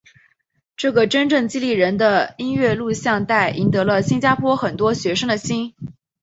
[0.75, 5.75] 这个真正激励人的音乐录影带赢得了新加坡很多学生的心。